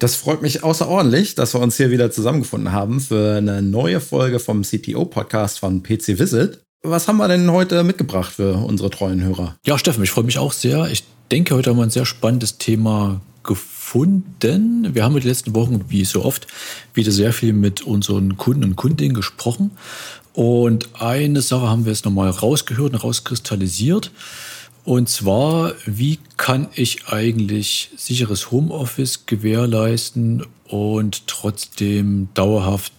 [0.00, 4.38] Das freut mich außerordentlich, dass wir uns hier wieder zusammengefunden haben für eine neue Folge
[4.38, 6.60] vom CTO-Podcast von PC Visit.
[6.82, 9.58] Was haben wir denn heute mitgebracht für unsere treuen Hörer?
[9.66, 10.90] Ja, Steffen, ich freue mich auch sehr.
[10.90, 14.88] Ich denke, heute haben wir ein sehr spannendes Thema gefunden.
[14.94, 16.46] Wir haben in den letzten Wochen, wie so oft,
[16.94, 19.72] wieder sehr viel mit unseren Kunden und Kundinnen gesprochen.
[20.32, 24.12] Und eine Sache haben wir jetzt nochmal rausgehört und rauskristallisiert.
[24.84, 32.92] Und zwar, wie kann ich eigentlich sicheres Homeoffice gewährleisten und trotzdem dauerhaft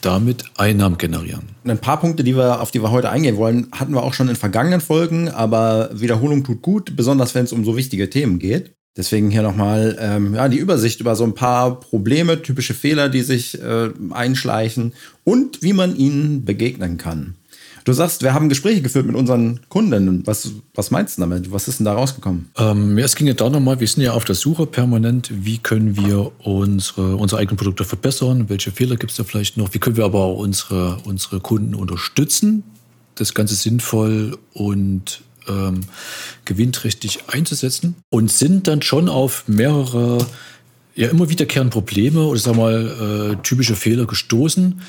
[0.00, 1.50] damit Einnahmen generieren?
[1.64, 4.28] Ein paar Punkte, die wir, auf die wir heute eingehen wollen, hatten wir auch schon
[4.28, 8.72] in vergangenen Folgen, aber Wiederholung tut gut, besonders wenn es um so wichtige Themen geht.
[8.96, 13.20] Deswegen hier nochmal ähm, ja, die Übersicht über so ein paar Probleme, typische Fehler, die
[13.20, 17.34] sich äh, einschleichen und wie man ihnen begegnen kann.
[17.86, 20.26] Du sagst, wir haben Gespräche geführt mit unseren Kunden.
[20.26, 21.52] Was, was meinst du damit?
[21.52, 22.50] Was ist denn da rausgekommen?
[22.58, 25.58] Ähm, ja, es ging ja da nochmal, wir sind ja auf der Suche permanent, wie
[25.58, 29.78] können wir unsere, unsere eigenen Produkte verbessern, welche Fehler gibt es da vielleicht noch, wie
[29.78, 32.64] können wir aber auch unsere, unsere Kunden unterstützen,
[33.14, 35.82] das Ganze sinnvoll und ähm,
[36.44, 40.26] gewinnträchtig einzusetzen und sind dann schon auf mehrere
[40.96, 44.80] ja immer wiederkehrende Probleme oder sagen wir mal äh, typische Fehler gestoßen,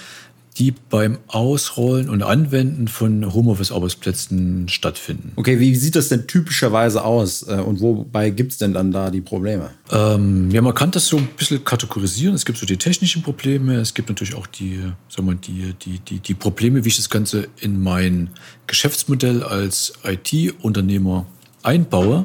[0.58, 5.33] die beim Ausrollen und Anwenden von Homeoffice-Arbeitsplätzen stattfinden.
[5.36, 9.11] Okay, wie sieht das denn typischerweise aus äh, und wobei gibt es denn dann da
[9.11, 9.69] die Probleme?
[9.91, 12.33] Ähm, ja, man kann das so ein bisschen kategorisieren.
[12.33, 16.00] Es gibt so die technischen Probleme, es gibt natürlich auch die, sagen wir, die, die,
[16.00, 18.31] die, die Probleme, wie ich das Ganze in mein
[18.66, 21.28] Geschäftsmodell als IT-Unternehmer
[21.62, 22.24] einbaue.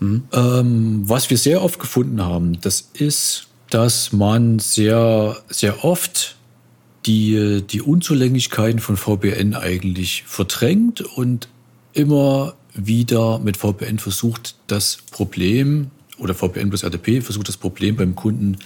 [0.00, 0.24] Mhm.
[0.32, 6.35] Ähm, was wir sehr oft gefunden haben, das ist, dass man sehr, sehr oft
[7.06, 11.48] die die Unzulänglichkeiten von VPN eigentlich verdrängt und
[11.92, 18.14] immer wieder mit VPN versucht, das Problem oder VPN plus RTP versucht, das Problem beim
[18.14, 18.58] Kunden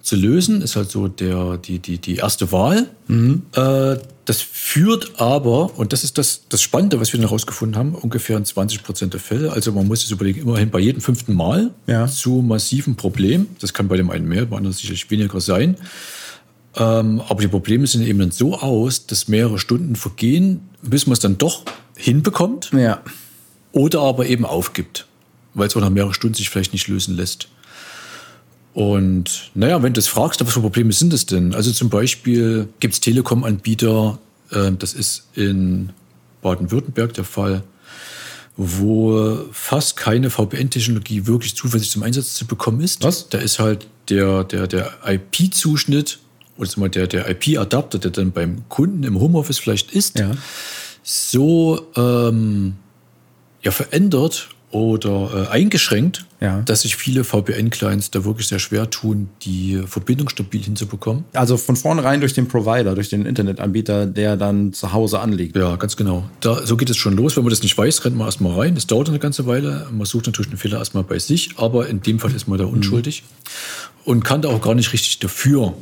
[0.00, 0.62] zu lösen.
[0.62, 2.88] Ist halt so der, die, die, die erste Wahl.
[3.08, 3.42] Mhm.
[3.52, 7.94] Äh, das führt aber, und das ist das, das Spannende, was wir dann herausgefunden haben,
[7.94, 11.34] ungefähr in 20 Prozent der Fälle, also man muss es überlegen, immerhin bei jedem fünften
[11.34, 12.06] Mal ja.
[12.06, 13.56] zu massiven Problemen.
[13.60, 15.76] Das kann bei dem einen mehr, bei anderen sicherlich weniger sein.
[16.78, 21.14] Ähm, aber die Probleme sehen eben dann so aus, dass mehrere Stunden vergehen, bis man
[21.14, 21.64] es dann doch
[21.96, 22.70] hinbekommt.
[22.72, 23.02] Ja.
[23.72, 25.06] Oder aber eben aufgibt,
[25.54, 27.48] weil es auch nach mehreren Stunden sich vielleicht nicht lösen lässt.
[28.74, 31.52] Und naja, wenn du es fragst, was für Probleme sind es denn?
[31.52, 34.18] Also zum Beispiel gibt es Telekom-Anbieter,
[34.52, 35.90] äh, das ist in
[36.42, 37.64] Baden-Württemberg der Fall,
[38.56, 43.02] wo fast keine VPN-Technologie wirklich zuverlässig zum Einsatz zu bekommen ist.
[43.02, 43.28] Was?
[43.28, 46.20] Da ist halt der, der, der IP-Zuschnitt
[46.58, 50.32] oder mal der, der IP-Adapter, der dann beim Kunden im Homeoffice vielleicht ist, ja.
[51.02, 52.74] so ähm,
[53.62, 56.60] ja, verändert oder äh, eingeschränkt, ja.
[56.60, 61.24] dass sich viele VPN-Clients da wirklich sehr schwer tun, die Verbindung stabil hinzubekommen.
[61.32, 65.56] Also von vornherein durch den Provider, durch den Internetanbieter, der dann zu Hause anliegt.
[65.56, 66.28] Ja, ganz genau.
[66.40, 67.36] Da, so geht es schon los.
[67.36, 68.74] Wenn man das nicht weiß, rennt man erstmal rein.
[68.74, 69.86] Das dauert eine ganze Weile.
[69.90, 72.66] Man sucht natürlich den Fehler erstmal bei sich, aber in dem Fall ist man da
[72.66, 72.74] mhm.
[72.74, 74.12] unschuldig mhm.
[74.12, 75.74] und kann da auch gar nicht richtig dafür.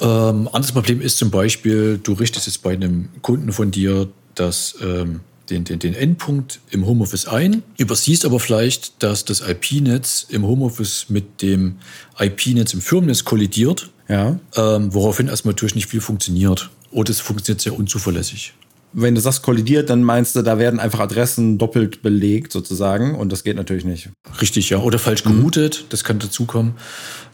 [0.00, 4.76] Ähm, anderes Problem ist zum Beispiel, du richtest jetzt bei einem Kunden von dir das,
[4.82, 10.46] ähm, den, den, den Endpunkt im Homeoffice ein, übersiehst aber vielleicht, dass das IP-Netz im
[10.46, 11.76] Homeoffice mit dem
[12.18, 14.38] IP-Netz im Firmennetz kollidiert, ja.
[14.56, 16.70] ähm, woraufhin erstmal natürlich nicht viel funktioniert.
[16.92, 18.54] Oder es funktioniert sehr unzuverlässig.
[18.92, 23.30] Wenn du sagst kollidiert, dann meinst du, da werden einfach Adressen doppelt belegt sozusagen und
[23.30, 24.08] das geht natürlich nicht.
[24.40, 24.78] Richtig, ja.
[24.78, 25.86] Oder falsch geroutet, mhm.
[25.90, 26.74] das kann dazukommen.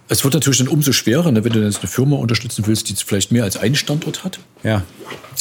[0.09, 2.95] Es wird natürlich dann umso schwerer, ne, wenn du jetzt eine Firma unterstützen willst, die
[2.95, 4.39] vielleicht mehr als einen Standort hat.
[4.63, 4.83] Ja.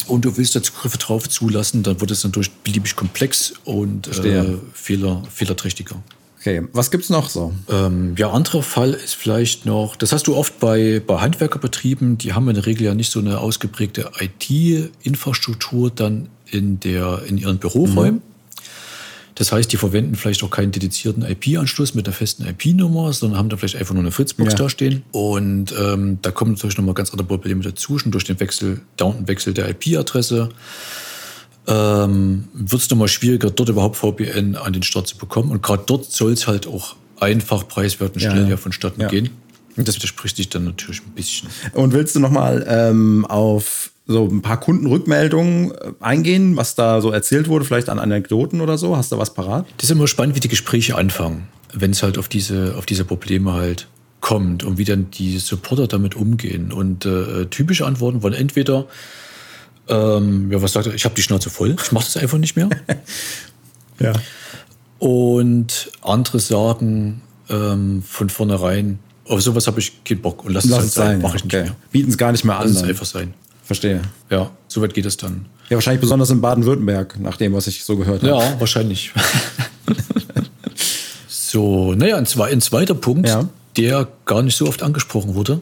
[0.08, 4.56] Und du willst da Zugriffe drauf zulassen, dann wird es natürlich beliebig komplex und äh,
[4.72, 5.96] fehler, fehlerträchtiger.
[6.46, 7.52] Okay, was gibt es noch so?
[7.68, 12.34] Ähm, ja, anderer Fall ist vielleicht noch, das hast du oft bei, bei Handwerkerbetrieben, die
[12.34, 17.58] haben in der Regel ja nicht so eine ausgeprägte IT-Infrastruktur dann in, der, in ihren
[17.58, 18.16] Büroräumen.
[18.16, 18.35] Mhm.
[19.36, 23.48] Das heißt, die verwenden vielleicht auch keinen dedizierten IP-Anschluss mit einer festen IP-Nummer, sondern haben
[23.50, 24.58] da vielleicht einfach nur eine Fritzbox ja.
[24.58, 25.02] da stehen.
[25.12, 29.52] Und ähm, da kommen natürlich nochmal ganz andere Probleme dazu, schon durch den Wechsel, Down-Wechsel
[29.52, 30.48] der IP-Adresse.
[31.66, 35.50] Ähm, wird es nochmal schwieriger, dort überhaupt VPN an den Start zu bekommen.
[35.50, 39.08] Und gerade dort soll es halt auch einfach, preiswert und schnell ja, ja vonstatten ja.
[39.08, 39.28] gehen.
[39.76, 41.50] Und das widerspricht sich dann natürlich ein bisschen.
[41.74, 47.10] Und willst du nochmal ähm, auf so ein paar Kundenrückmeldungen äh, eingehen, was da so
[47.10, 48.96] erzählt wurde, vielleicht an Anekdoten oder so?
[48.96, 49.66] Hast du was parat?
[49.76, 53.04] Das ist immer spannend, wie die Gespräche anfangen, wenn es halt auf diese, auf diese
[53.04, 53.88] Probleme halt
[54.20, 56.72] kommt und wie dann die Supporter damit umgehen.
[56.72, 58.86] Und äh, typische Antworten waren entweder,
[59.88, 62.56] ähm, ja, was sagt er, ich habe die Schnauze voll, ich mache das einfach nicht
[62.56, 62.70] mehr.
[64.00, 64.12] ja.
[64.98, 68.98] Und andere sagen ähm, von vornherein,
[69.28, 71.62] auf sowas habe ich keinen Bock und lass, lass es halt sein, mache ich okay.
[71.62, 71.76] nicht mehr.
[71.90, 72.68] Bieten es gar nicht mehr an.
[72.68, 73.34] Lass es einfach sein.
[73.66, 74.00] Verstehe.
[74.30, 75.46] Ja, soweit geht es dann.
[75.68, 78.32] Ja, wahrscheinlich besonders in Baden-Württemberg, nach dem, was ich so gehört habe.
[78.32, 79.12] Ja, wahrscheinlich.
[81.28, 83.48] so, naja, ein, ein zweiter Punkt, ja.
[83.76, 85.60] der gar nicht so oft angesprochen wurde,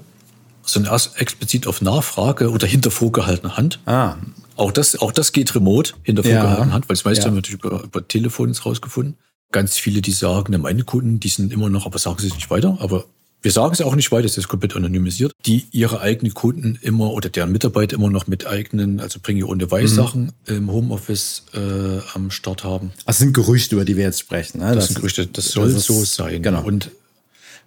[0.62, 3.80] sondern erst explizit auf Nachfrage oder hinter vorgehaltener Hand.
[3.86, 4.16] Ah.
[4.56, 6.72] Auch das, auch das geht remote, hinter vorgehaltener ja.
[6.72, 7.28] Hand, weil das meiste ja.
[7.28, 9.16] haben wir natürlich über, über Telefon rausgefunden.
[9.50, 12.50] Ganz viele, die sagen, meine Kunden, die sind immer noch, aber sagen sie es nicht
[12.50, 13.06] weiter, aber
[13.44, 17.12] wir sagen es auch nicht weiter, es ist komplett anonymisiert, die ihre eigenen Kunden immer
[17.12, 20.56] oder deren Mitarbeiter immer noch mit eigenen, also bringe ihr ohne Weiß-Sachen mhm.
[20.56, 22.92] im Homeoffice äh, am Start haben.
[23.04, 24.60] Das sind Gerüchte, über die wir jetzt sprechen.
[24.60, 24.68] Ne?
[24.68, 26.42] Das, das, sind Gerüchte, das soll das so sein.
[26.42, 26.64] Genau.
[26.64, 26.90] Und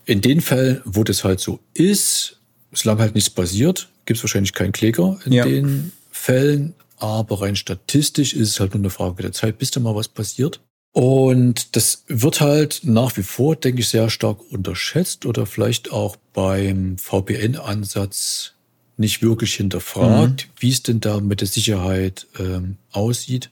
[0.05, 2.39] in den Fällen, wo das halt so ist,
[2.73, 5.45] solange halt nichts passiert, gibt es wahrscheinlich keinen Kläger in ja.
[5.45, 6.73] den Fällen.
[6.97, 10.07] Aber rein statistisch ist es halt nur eine Frage der Zeit, bis da mal was
[10.07, 10.59] passiert.
[10.97, 16.15] Und das wird halt nach wie vor, denke ich, sehr stark unterschätzt oder vielleicht auch
[16.33, 18.53] beim VPN-Ansatz
[18.97, 20.51] nicht wirklich hinterfragt, mhm.
[20.59, 23.51] wie es denn da mit der Sicherheit ähm, aussieht.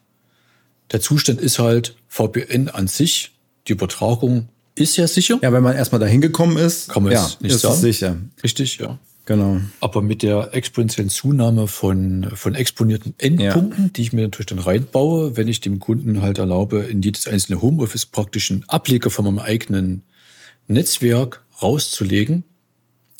[0.92, 3.36] Der Zustand ist halt VPN an sich,
[3.68, 5.38] die Übertragung ist ja sicher.
[5.44, 7.80] Ja, wenn man erstmal dahin gekommen ist, kann man ja, es nicht ist sagen.
[7.80, 8.18] sicher.
[8.44, 8.98] Richtig, ja.
[9.26, 9.60] Genau.
[9.80, 13.90] Aber mit der exponentiellen Zunahme von, von exponierten Endpunkten, ja.
[13.90, 17.62] die ich mir natürlich dann reinbaue, wenn ich dem Kunden halt erlaube, in jedes einzelne
[17.62, 20.04] Homeoffice praktisch einen Ableger von meinem eigenen
[20.68, 22.44] Netzwerk rauszulegen,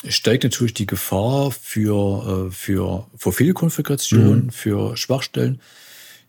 [0.08, 4.50] steigt natürlich die Gefahr für, äh, für, für Fehlkonfiguration, mhm.
[4.52, 5.60] für Schwachstellen,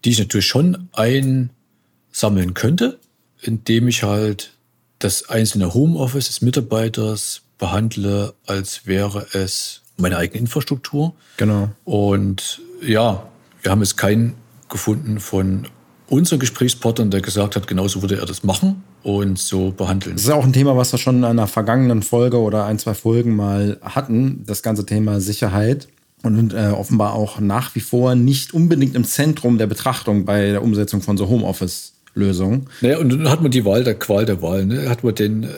[0.05, 2.99] die ich natürlich schon einsammeln könnte,
[3.43, 4.53] indem ich halt
[4.99, 11.15] das einzelne Homeoffice des Mitarbeiters behandle, als wäre es meine eigene Infrastruktur.
[11.37, 11.71] Genau.
[11.85, 13.27] Und ja,
[13.63, 14.35] wir haben jetzt keinen
[14.69, 15.69] gefunden von
[16.09, 20.17] unseren Gesprächspartnern, der gesagt hat, genauso würde er das machen und so behandeln.
[20.17, 22.95] Das ist auch ein Thema, was wir schon in einer vergangenen Folge oder ein, zwei
[22.95, 25.89] Folgen mal hatten, das ganze Thema Sicherheit.
[26.23, 30.63] Und äh, offenbar auch nach wie vor nicht unbedingt im Zentrum der Betrachtung bei der
[30.63, 32.69] Umsetzung von so Homeoffice Lösung.
[32.81, 34.65] Naja, und dann hat man die Wahl der Qual der Wahl.
[34.65, 34.89] Ne?
[34.89, 35.49] Hat man den, äh,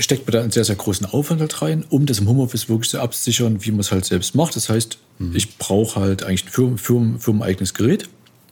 [0.00, 2.90] steckt man da einen sehr, sehr großen Aufwand halt rein, um das im Homeoffice wirklich
[2.90, 4.54] zu absichern, wie man es halt selbst macht.
[4.56, 5.34] Das heißt, mhm.
[5.34, 8.08] ich brauche halt eigentlich ein Firmen, Firmen, firmeneigenes Gerät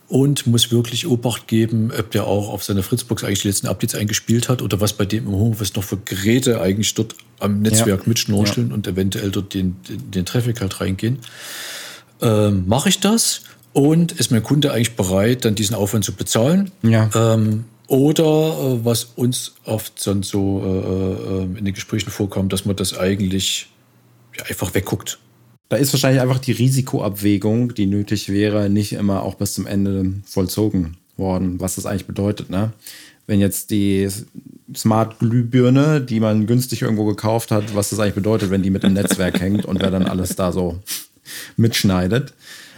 [0.08, 3.94] und muss wirklich Obacht geben, ob der auch auf seiner Fritzbox eigentlich die letzten Updates
[3.94, 8.02] eingespielt hat oder was bei dem im Homeoffice noch für Geräte eigentlich dort am Netzwerk
[8.02, 8.08] ja.
[8.08, 8.74] mitschnorcheln ja.
[8.74, 11.18] und eventuell dort den, den, den Traffic halt reingehen.
[12.22, 13.42] Ähm, Mache ich das?
[13.76, 16.70] Und ist mein Kunde eigentlich bereit, dann diesen Aufwand zu bezahlen?
[16.82, 17.10] Ja.
[17.14, 22.64] Ähm, oder äh, was uns oft dann so äh, äh, in den Gesprächen vorkommt, dass
[22.64, 23.68] man das eigentlich
[24.34, 25.18] ja, einfach wegguckt.
[25.68, 30.10] Da ist wahrscheinlich einfach die Risikoabwägung, die nötig wäre, nicht immer auch bis zum Ende
[30.24, 32.48] vollzogen worden, was das eigentlich bedeutet.
[32.48, 32.72] Ne?
[33.26, 34.08] Wenn jetzt die
[34.74, 38.94] Smart-Glühbirne, die man günstig irgendwo gekauft hat, was das eigentlich bedeutet, wenn die mit im
[38.94, 40.78] Netzwerk hängt und wer dann alles da so
[41.58, 42.32] mitschneidet.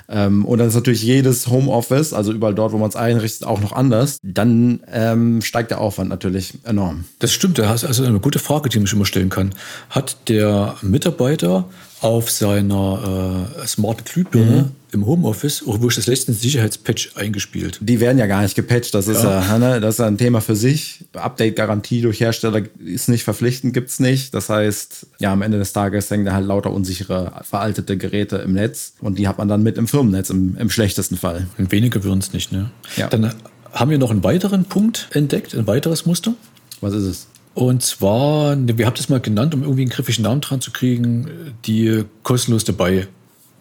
[0.08, 3.60] Ähm, und dann ist natürlich jedes Homeoffice, also überall dort, wo man es einrichtet, auch
[3.60, 4.18] noch anders.
[4.22, 7.04] Dann ähm, steigt der Aufwand natürlich enorm.
[7.18, 9.54] Das stimmt, das ist also eine gute Frage, die man schon mal stellen kann.
[9.90, 11.66] Hat der Mitarbeiter
[12.00, 14.70] auf seiner äh, smarten Glühbirne mhm.
[14.92, 17.78] im Homeoffice auch wirklich das letzte Sicherheitspatch eingespielt.
[17.80, 20.40] Die werden ja gar nicht gepatcht, das ist ja, ja ne, das ist ein Thema
[20.40, 21.04] für sich.
[21.12, 24.32] Update-Garantie durch Hersteller ist nicht verpflichtend, gibt es nicht.
[24.34, 28.52] Das heißt, ja, am Ende des Tages hängen da halt lauter unsichere, veraltete Geräte im
[28.52, 31.48] Netz und die hat man dann mit im Firmennetz im, im schlechtesten Fall.
[31.58, 32.70] Und wenige würden es nicht, ne?
[32.96, 33.08] Ja.
[33.08, 33.34] Dann
[33.72, 36.34] haben wir noch einen weiteren Punkt entdeckt, ein weiteres Muster.
[36.80, 37.26] Was ist es?
[37.58, 41.56] Und zwar, wir haben das mal genannt, um irgendwie einen griffigen Namen dran zu kriegen,
[41.64, 43.08] die kostenlos dabei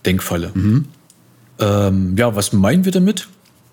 [0.06, 0.52] Denkfalle.
[0.54, 0.86] Mhm.
[1.58, 3.28] Ähm, ja, was meinen wir damit?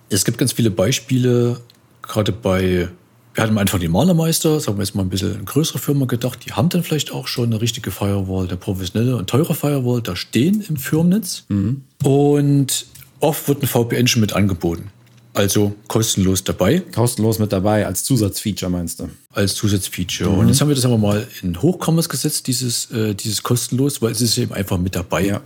[0.09, 1.61] Es gibt ganz viele Beispiele,
[2.01, 2.89] gerade bei,
[3.35, 6.07] wir hatten am Anfang die Malermeister, sagen wir jetzt mal ein bisschen eine größere Firma
[6.07, 10.01] gedacht, die haben dann vielleicht auch schon eine richtige Firewall, der professionelle und teure Firewall,
[10.01, 11.45] da stehen im Firmennetz.
[11.51, 11.83] Mhm.
[12.03, 12.87] Und
[13.21, 14.91] oft wird ein VPN schon mit angeboten.
[15.35, 16.81] Also kostenlos dabei.
[16.95, 19.11] Kostenlos mit dabei, als Zusatzfeature meinst du?
[19.33, 20.31] Als Zusatzfeature.
[20.31, 20.39] Mhm.
[20.39, 24.13] Und jetzt haben wir das aber mal in Hochkommers gesetzt, dieses, äh, dieses kostenlos, weil
[24.13, 25.27] es ist eben einfach mit dabei.
[25.27, 25.41] Ja.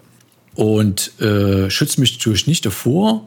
[0.54, 3.24] Und äh, schützt mich natürlich nicht davor,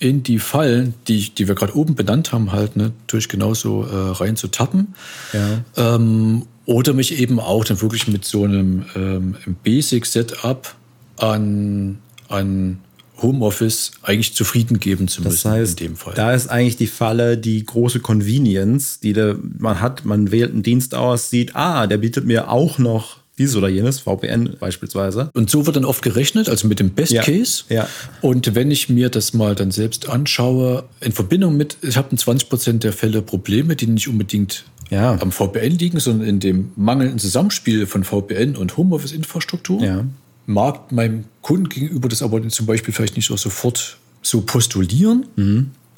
[0.00, 4.10] in die Fallen, die, die wir gerade oben benannt haben, halt ne, natürlich genauso äh,
[4.10, 4.94] rein zu tappen.
[5.32, 5.62] Ja.
[5.76, 10.74] Ähm, Oder mich eben auch dann wirklich mit so einem ähm, Basic-Setup
[11.18, 12.78] an, an
[13.22, 16.14] Homeoffice eigentlich zufrieden geben zu müssen das heißt, in dem Fall.
[16.14, 20.04] Da ist eigentlich die Falle die große Convenience, die de, man hat.
[20.04, 24.00] Man wählt einen Dienst aus, sieht, ah, der bietet mir auch noch dieses oder jenes,
[24.00, 25.30] VPN beispielsweise.
[25.32, 27.64] Und so wird dann oft gerechnet, also mit dem Best Ja, Case.
[27.70, 27.88] ja.
[28.20, 32.18] Und wenn ich mir das mal dann selbst anschaue, in Verbindung mit, ich habe in
[32.18, 35.18] 20 Prozent der Fälle Probleme, die nicht unbedingt Ja.
[35.20, 39.82] am VPN liegen, sondern in dem mangelnden Zusammenspiel von VPN und Homeoffice-Infrastruktur.
[39.82, 40.04] Ja.
[40.46, 45.26] Mag meinem Kunden gegenüber das aber zum Beispiel vielleicht nicht auch sofort so postulieren.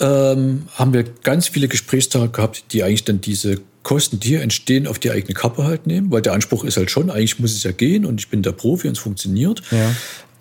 [0.01, 4.87] Ähm, haben wir ganz viele Gesprächstage gehabt, die eigentlich dann diese Kosten, die hier entstehen,
[4.87, 7.63] auf die eigene Kappe halt nehmen, weil der Anspruch ist halt schon, eigentlich muss es
[7.63, 9.63] ja gehen und ich bin der Profi und es funktioniert.
[9.71, 9.95] Ja.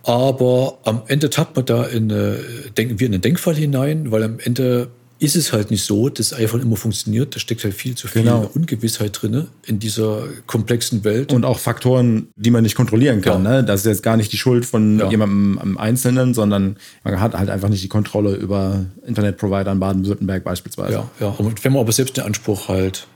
[0.04, 2.40] Aber am Ende tappt man da in eine,
[2.78, 6.34] denken wir in einen Denkfall hinein, weil am Ende ist es halt nicht so, dass
[6.34, 7.34] iPhone immer funktioniert.
[7.36, 8.50] Da steckt halt viel zu viel Genau.
[8.54, 11.32] Ungewissheit drin in dieser komplexen Welt.
[11.32, 13.44] Und auch Faktoren, die man nicht kontrollieren kann.
[13.46, 13.52] Ja.
[13.52, 13.64] Ne?
[13.64, 15.10] Das ist jetzt gar nicht die Schuld von Ja.
[15.10, 20.44] jemandem am Einzelnen, sondern man hat halt einfach nicht die Kontrolle über Internetprovider in Baden-Württemberg
[20.44, 20.94] beispielsweise.
[20.94, 21.28] Ja, ja.
[21.30, 23.08] Und wenn man aber selbst den Anspruch halt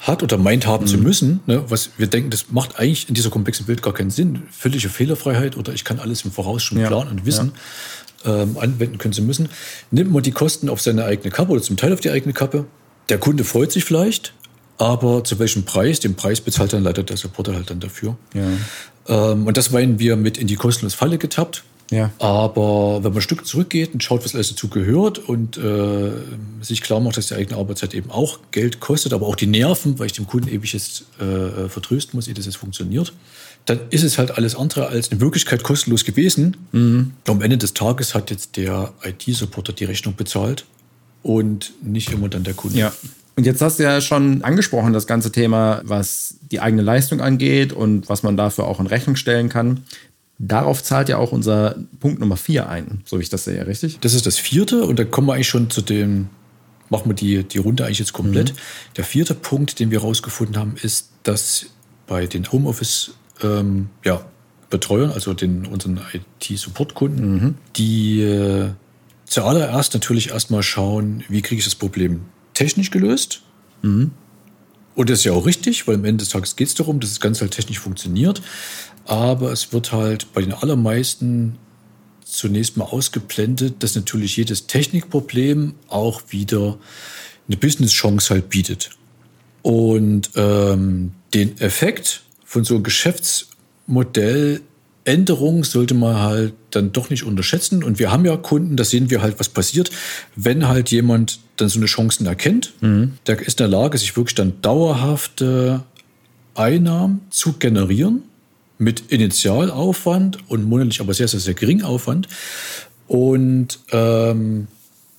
[0.00, 3.30] hat oder meint haben zu müssen, ne, was wir denken, das macht eigentlich in dieser
[3.30, 4.42] komplexen Welt gar keinen Sinn.
[4.50, 6.88] Völlige Fehlerfreiheit oder ich kann alles im Voraus schon Ja.
[6.88, 7.52] planen und wissen,
[8.24, 9.48] ähm, anwenden können zu müssen.
[9.90, 12.66] Nimmt man die Kosten auf seine eigene Kappe oder zum Teil auf die eigene Kappe.
[13.08, 14.32] Der Kunde freut sich vielleicht,
[14.78, 16.00] aber zu welchem Preis?
[16.00, 18.16] Den Preis bezahlt dann leider der Supporter halt dann dafür.
[18.34, 19.32] Ja.
[19.32, 21.64] Ähm, und das meinen wir mit in die kostenlose Falle getappt.
[21.90, 22.10] Ja.
[22.18, 26.10] Aber wenn man ein Stück zurückgeht und schaut, was alles dazu gehört und äh,
[26.62, 29.98] sich klar macht, dass die eigene Arbeitszeit eben auch Geld kostet, aber auch die Nerven,
[29.98, 33.12] weil ich dem Kunden ewig jetzt äh, vertrösten muss, ehe das jetzt funktioniert,
[33.66, 36.56] dann ist es halt alles andere als in Wirklichkeit kostenlos gewesen.
[36.72, 40.64] Am Ende des Tages hat jetzt der IT-Supporter die Rechnung bezahlt
[41.22, 42.78] und nicht immer dann der Kunde.
[42.78, 42.92] Ja.
[43.36, 47.72] Und jetzt hast du ja schon angesprochen, das ganze Thema, was die eigene Leistung angeht
[47.72, 49.84] und was man dafür auch in Rechnung stellen kann.
[50.38, 53.98] Darauf zahlt ja auch unser Punkt Nummer vier ein, so wie ich das sehe, richtig?
[54.00, 56.28] Das ist das vierte und da kommen wir eigentlich schon zu dem,
[56.90, 58.52] machen wir die, die Runde eigentlich jetzt komplett.
[58.96, 61.66] Der vierte Punkt, den wir herausgefunden haben, ist, dass
[62.06, 63.12] bei den Homeoffice
[63.44, 64.24] ähm, ja,
[64.70, 66.00] Betreuern, also den, unseren
[66.40, 68.70] IT-Support-Kunden, die äh,
[69.26, 72.22] zuallererst natürlich erstmal schauen, wie kriege ich das Problem
[72.54, 73.42] technisch gelöst.
[74.94, 77.10] Und das ist ja auch richtig, weil am Ende des Tages geht es darum, dass
[77.10, 78.42] das Ganze halt technisch funktioniert.
[79.06, 81.58] Aber es wird halt bei den allermeisten
[82.24, 86.78] zunächst mal ausgeblendet, dass natürlich jedes Technikproblem auch wieder
[87.48, 88.90] eine Business-Chance halt bietet.
[89.62, 97.82] Und ähm, den Effekt von so einem Geschäftsmodelländerung sollte man halt dann doch nicht unterschätzen.
[97.82, 99.90] Und wir haben ja Kunden, da sehen wir halt, was passiert,
[100.36, 102.74] wenn halt jemand dann so eine Chancen erkennt.
[103.26, 105.82] Der ist in der Lage, sich wirklich dann dauerhafte
[106.54, 108.24] Einnahmen zu generieren
[108.76, 112.28] mit Initialaufwand und monatlich aber sehr, sehr, sehr gering Aufwand.
[113.08, 114.66] Und ähm,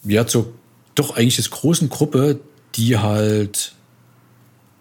[0.03, 0.53] ja, zur
[0.93, 2.39] doch eigentlich der großen Gruppe,
[2.75, 3.62] die halt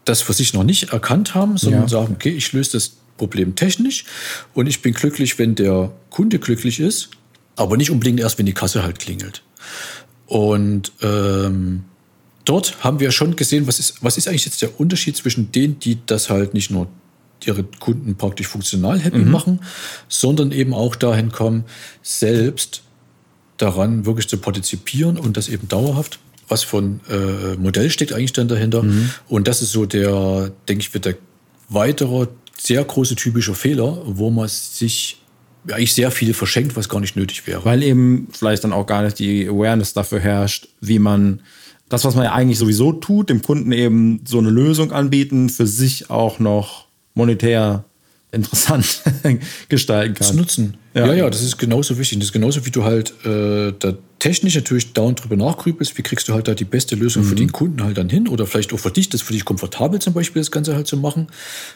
[0.04, 1.88] das für sich noch nicht erkannt haben, sondern Ja.
[1.88, 4.04] sagen, okay, ich löse das Problem technisch
[4.54, 7.10] und ich bin glücklich, wenn der Kunde glücklich ist,
[7.56, 9.42] aber nicht unbedingt erst, wenn die Kasse halt klingelt.
[10.26, 11.84] Und ähm,
[12.44, 15.78] dort haben wir schon gesehen, was ist, was ist eigentlich jetzt der Unterschied zwischen denen,
[15.78, 16.88] die das halt nicht nur
[17.44, 19.60] ihre Kunden praktisch funktional happy machen,
[20.08, 21.64] sondern eben auch dahin kommen,
[22.02, 22.82] selbst
[23.56, 26.18] daran wirklich zu partizipieren und das eben dauerhaft.
[26.48, 28.84] Was von äh, Modell steckt eigentlich dann dahinter.
[29.28, 31.14] Und das ist so der, denke ich, wird der
[31.68, 32.26] weitere,
[32.58, 35.18] sehr große typische Fehler, wo man sich
[35.70, 37.64] eigentlich sehr viel verschenkt, was gar nicht nötig wäre.
[37.64, 41.40] Weil eben vielleicht dann auch gar nicht die Awareness dafür herrscht, wie man
[41.88, 45.66] das, was man ja eigentlich sowieso tut, dem Kunden eben so eine Lösung anbieten, für
[45.66, 47.84] sich auch noch monetär
[48.32, 49.02] interessant
[49.68, 50.36] gestalten kann.
[50.36, 50.78] nutzen.
[50.94, 51.06] Ja.
[51.06, 51.14] Ja.
[51.14, 52.18] ja, das ist genauso wichtig.
[52.18, 56.28] Das ist genauso wie du halt äh, da technisch natürlich dauernd drüber nachgrübelst, wie kriegst
[56.28, 58.78] du halt da die beste Lösung für den Kunden halt dann hin oder vielleicht auch
[58.78, 61.26] für dich, das ist für dich komfortabel zum Beispiel das Ganze halt zu machen,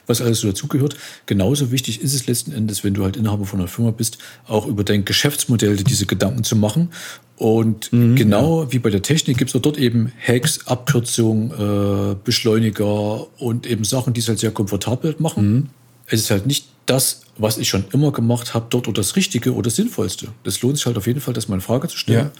[0.06, 0.96] was alles so dazugehört.
[1.26, 4.68] Genauso wichtig ist es letzten Endes, wenn du halt Inhaber von einer Firma bist, auch
[4.68, 6.90] über dein Geschäftsmodell diese Gedanken zu machen.
[7.36, 13.26] Und genau wie bei der Technik gibt es auch dort eben Hacks, Abkürzungen, äh, Beschleuniger
[13.40, 15.70] und eben Sachen, die es halt sehr komfortabel machen.
[16.06, 19.52] Es ist halt nicht das, was ich schon immer gemacht habe, dort oder das Richtige
[19.54, 20.28] oder das Sinnvollste.
[20.44, 22.30] Das lohnt sich halt auf jeden Fall, das mal in Frage zu stellen.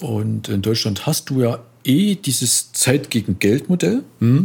[0.00, 4.02] Und in Deutschland hast du ja eh dieses Zeit gegen Geld Modell,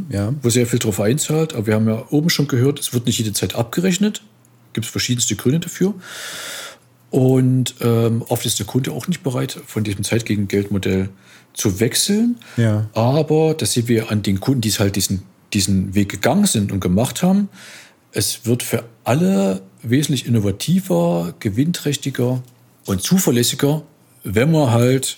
[0.10, 0.34] Ja.
[0.42, 1.54] wo sehr viel drauf einzahlt.
[1.54, 4.22] Aber wir haben ja oben schon gehört, es wird nicht jede Zeit abgerechnet.
[4.74, 5.94] Gibt es verschiedenste Gründe dafür.
[7.12, 11.10] Und ähm, oft ist der Kunde auch nicht bereit, von diesem Zeit gegen Geld Modell
[11.54, 12.38] zu wechseln.
[12.58, 12.90] Ja.
[12.94, 15.24] Aber das sehen wir an den Kunden, die es halt diesen
[15.54, 17.48] diesen Weg gegangen sind und gemacht haben,
[18.16, 22.42] es wird für alle wesentlich innovativer, gewinnträchtiger
[22.86, 23.84] und zuverlässiger,
[24.24, 25.18] wenn man halt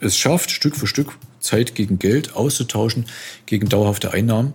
[0.00, 3.06] es schafft, Stück für Stück Zeit gegen Geld auszutauschen,
[3.46, 4.52] gegen dauerhafte Einnahmen.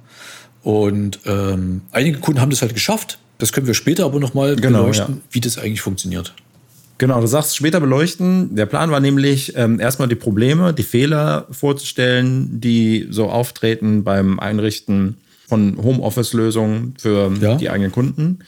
[0.61, 3.17] Und ähm, einige Kunden haben das halt geschafft.
[3.39, 5.21] Das können wir später aber nochmal Genau, beleuchten, ja.
[5.31, 6.33] wie das eigentlich funktioniert.
[6.99, 8.55] Genau, du sagst später beleuchten.
[8.55, 14.39] Der Plan war nämlich, ähm, erstmal die Probleme, die Fehler vorzustellen, die so auftreten beim
[14.39, 15.17] Einrichten
[15.49, 17.55] von Homeoffice-Lösungen für Ja.
[17.55, 18.39] die eigenen Kunden.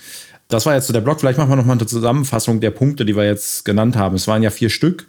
[0.48, 1.20] Das war jetzt so der Blog.
[1.20, 4.16] Vielleicht machen wir nochmal eine Zusammenfassung der Punkte, die wir jetzt genannt haben.
[4.16, 5.08] Es waren ja vier Stück.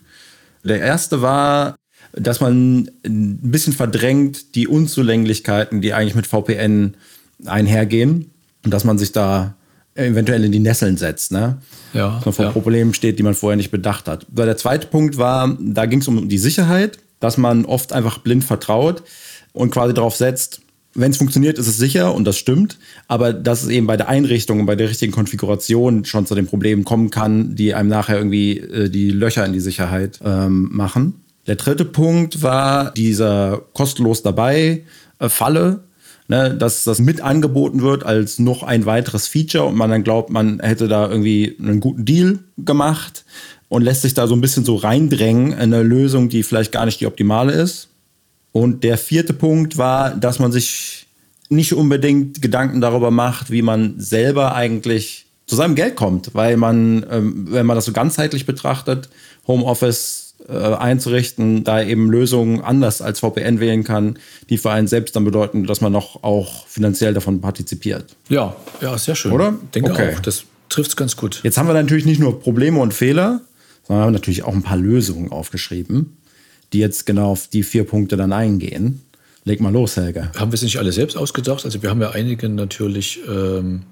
[0.64, 1.76] Der erste war,
[2.12, 6.94] dass man ein bisschen verdrängt die Unzulänglichkeiten, die eigentlich mit VPN
[7.46, 8.30] einhergehen
[8.64, 9.54] und dass man sich da
[9.94, 11.32] eventuell in die Nesseln setzt.
[11.32, 11.58] Ne?
[11.92, 12.50] Ja, dass man vor ja.
[12.52, 14.26] Problemen steht, die man vorher nicht bedacht hat.
[14.30, 18.44] Der zweite Punkt war, da ging es um die Sicherheit, dass man oft einfach blind
[18.44, 19.02] vertraut
[19.52, 20.61] und quasi darauf setzt,
[20.94, 24.08] wenn es funktioniert, ist es sicher und das stimmt, aber dass es eben bei der
[24.08, 28.18] Einrichtung und bei der richtigen Konfiguration schon zu den Problemen kommen kann, die einem nachher
[28.18, 31.22] irgendwie äh, die Löcher in die Sicherheit ähm, machen.
[31.46, 34.82] Der dritte Punkt war dieser kostenlos dabei
[35.18, 35.84] äh, Falle,
[36.28, 40.30] ne, dass das mit angeboten wird als noch ein weiteres Feature und man dann glaubt,
[40.30, 43.24] man hätte da irgendwie einen guten Deal gemacht
[43.68, 46.84] und lässt sich da so ein bisschen so reindrängen in eine Lösung, die vielleicht gar
[46.84, 47.88] nicht die optimale ist.
[48.52, 51.06] Und der vierte Punkt war, dass man sich
[51.48, 57.04] nicht unbedingt Gedanken darüber macht, wie man selber eigentlich zu seinem Geld kommt, weil man,
[57.10, 59.08] ähm, wenn man das so ganzheitlich betrachtet,
[59.46, 64.18] Homeoffice äh, einzurichten, da eben Lösungen anders als VPN wählen kann,
[64.48, 68.16] die für einen selbst dann bedeuten, dass man noch auch finanziell davon partizipiert.
[68.28, 69.32] Ja, ja, sehr schön.
[69.32, 69.54] Oder?
[69.74, 70.14] Denke Okay.
[70.16, 70.20] auch.
[70.20, 71.40] Das trifft es ganz gut.
[71.42, 73.40] Jetzt haben wir natürlich nicht nur Probleme und Fehler,
[73.86, 76.16] sondern haben natürlich auch ein paar Lösungen aufgeschrieben,
[76.72, 79.02] die jetzt genau auf die vier Punkte dann eingehen.
[79.44, 80.30] Leg mal los, Helge.
[80.36, 81.64] Haben wir es nicht alle selbst ausgedacht?
[81.64, 83.82] Also wir haben ja einige natürlich ähm,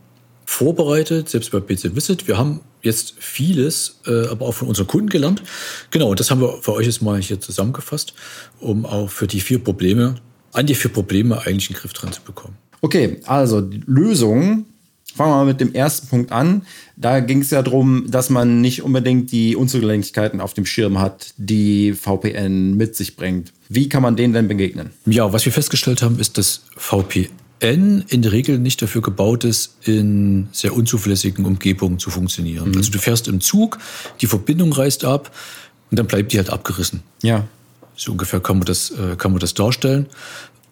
[0.45, 2.29] vorbereitet, selbst bei PC Visit.
[2.29, 5.43] Wir haben jetzt vieles, äh, aber auch von unseren Kunden gelernt.
[5.91, 8.15] Genau, und das haben wir für euch jetzt mal hier zusammengefasst,
[8.61, 10.17] um auch für die vier Probleme,
[10.53, 12.57] an die vier Probleme eigentlich einen Griff dran zu bekommen.
[12.81, 14.67] Okay, also die Lösung.
[15.15, 16.63] Fangen wir mal mit dem ersten Punkt an.
[16.97, 21.35] Da ging es ja darum, dass man nicht unbedingt die Unzulänglichkeiten auf dem Schirm hat,
[21.37, 23.53] die VPN mit sich bringt.
[23.69, 24.91] Wie kann man denen denn begegnen?
[25.07, 29.77] Ja, was wir festgestellt haben, ist, dass VPN in der Regel nicht dafür gebaut ist,
[29.85, 32.73] in sehr unzuverlässigen Umgebungen zu funktionieren.
[32.77, 33.79] Also du fährst im Zug,
[34.21, 35.31] die Verbindung reißt ab
[35.91, 37.03] und dann bleibt die halt abgerissen.
[37.23, 37.47] Ja.
[37.97, 40.07] So ungefähr kann man das, äh, kann man das darstellen.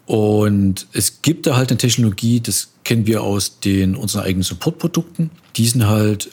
[0.09, 5.29] Und es gibt da halt eine Technologie, das kennen wir aus den unseren eigenen Support-Produkten.
[5.57, 6.29] Die sind halt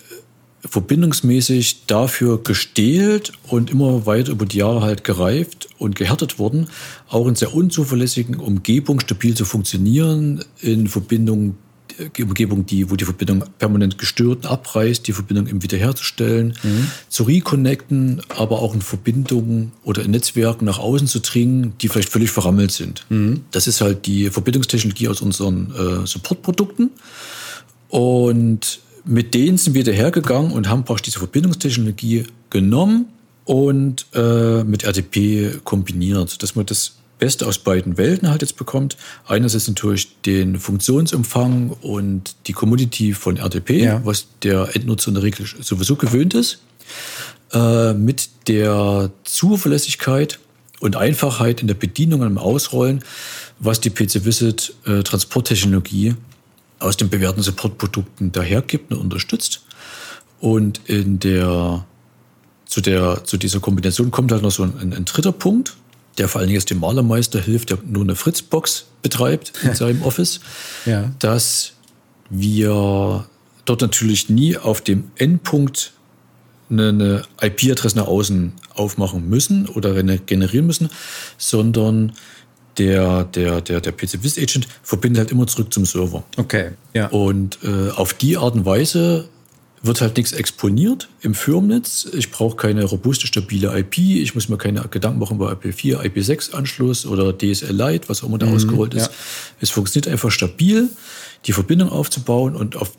[0.63, 6.69] äh, verbindungsmäßig dafür gestählt und immer weiter über die Jahre halt gereift und gehärtet worden,
[7.09, 11.57] auch in sehr unzuverlässigen Umgebungen stabil zu funktionieren, in Verbindung
[12.19, 16.53] Umgebung, die, wo die Verbindung permanent gestört und abreißt, die Verbindung eben wiederherzustellen,
[17.10, 22.10] zu reconnecten, aber auch in Verbindungen oder in Netzwerken nach außen zu dringen, die vielleicht
[22.10, 23.05] völlig verrammelt sind.
[23.51, 26.91] Das ist halt die Verbindungstechnologie aus unseren äh, Supportprodukten.
[27.89, 33.08] Und mit denen sind wir dahergegangen und haben praktisch diese Verbindungstechnologie genommen
[33.45, 38.97] und äh, mit RTP kombiniert, dass man das Beste aus beiden Welten halt jetzt bekommt.
[39.25, 44.01] Einerseits natürlich den Funktionsumfang und die Community von RTP, Ja.
[44.06, 46.60] was der Endnutzer in der Regel sowieso gewöhnt ist,
[47.54, 50.39] äh, mit der Zuverlässigkeit
[50.82, 53.04] und Einfachheit in der Bedienung und im Ausrollen,
[53.60, 56.15] was die PC Visit äh, Transporttechnologie
[56.80, 59.63] aus den bewährten Supportprodukten dahergibt und unterstützt.
[60.41, 61.86] Und in der,
[62.65, 65.75] zu, der, zu dieser Kombination kommt halt noch so ein, ein dritter Punkt,
[66.17, 70.01] der vor allen Dingen jetzt dem Malermeister hilft, der nur eine Fritzbox betreibt in seinem
[70.04, 70.39] Office,
[70.86, 71.12] Ja.
[71.19, 71.73] dass
[72.30, 73.25] wir
[73.65, 75.91] dort natürlich nie auf dem Endpunkt
[76.69, 80.89] eine, IP-Adresse nach außen aufmachen müssen oder generieren müssen,
[81.38, 82.13] sondern
[82.78, 86.23] der, der, der, der PC-Vis-Agent verbindet halt immer zurück zum Server.
[86.38, 86.71] Okay.
[86.93, 87.08] Ja.
[87.08, 89.30] Und äh, auf die Art und Weise
[89.86, 92.08] wird halt nichts exponiert im Firmennetz.
[92.13, 93.98] Ich brauche keine robuste, stabile IP.
[93.98, 98.38] Ich muss mir keine Gedanken machen über IP4, IP6-Anschluss oder DSL Lite, was auch immer
[98.38, 99.08] da ausgerollt ist.
[99.08, 99.13] ja.
[99.62, 100.89] Es funktioniert einfach stabil,
[101.45, 102.93] die Verbindung aufzubauen und auf,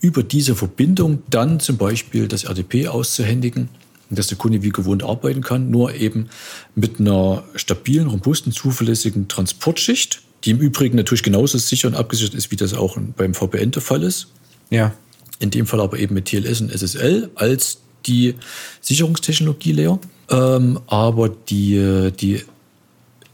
[0.00, 3.68] über diese Verbindung dann zum Beispiel das RDP auszuhändigen,
[4.10, 6.28] dass der Kunde wie gewohnt arbeiten kann, nur eben
[6.74, 12.50] mit einer stabilen, robusten, zuverlässigen Transportschicht, die im Übrigen natürlich genauso sicher und abgesichert ist,
[12.50, 14.28] wie das auch beim VPN der Fall ist.
[14.70, 14.94] Ja.
[15.40, 18.34] In dem Fall aber eben mit TLS und SSL als die
[18.80, 19.98] Sicherungstechnologie-Layer.
[20.30, 22.42] Ähm, aber die, die,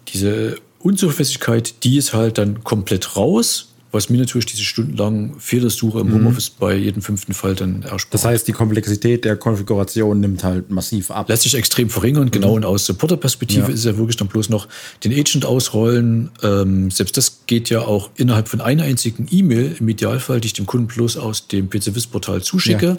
[0.09, 6.12] diese Unzuverlässigkeit, die ist halt dann komplett raus was mir natürlich diese stundenlangen Fehlersuche im
[6.12, 8.12] Homeoffice bei jedem fünften Fall dann erspart.
[8.12, 11.28] Das heißt, die Komplexität der Konfiguration nimmt halt massiv ab.
[11.28, 12.52] Lässt sich extrem verringern, genau.
[12.54, 13.74] Und aus Supporter-Perspektive Ja.
[13.74, 14.68] ist ja wirklich dann bloß noch
[15.04, 16.30] den Agent ausrollen.
[16.42, 20.52] Ähm, selbst das geht ja auch innerhalb von einer einzigen E-Mail, im Idealfall, die ich
[20.54, 22.87] dem Kunden bloß aus dem PCWIS-Portal zuschicke.
[22.87, 22.96] Ja.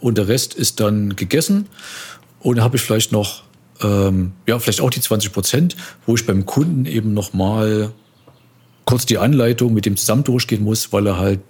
[0.00, 1.66] Und der Rest ist dann gegessen.
[2.40, 3.42] Und dann habe ich vielleicht noch,
[3.82, 7.92] ähm, ja, vielleicht auch die 20 Prozent, wo ich beim Kunden eben nochmal
[8.88, 11.40] kurz die Anleitung mit dem zusammen durchgehen muss, weil er halt